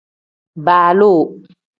[0.65, 1.21] Baaloo.